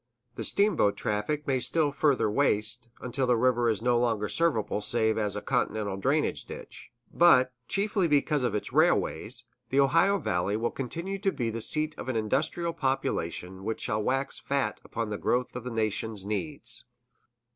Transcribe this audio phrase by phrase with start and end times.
[0.33, 5.15] The steamboat traffic may still further waste, until the river is no longer serviceable save
[5.15, 10.71] as a continental drainage ditch; but, chiefly because of its railways, the Ohio Valley will
[10.71, 15.19] continue to be the seat of an industrial population which shall wax fat upon the
[15.19, 16.85] growth of the nation's needs.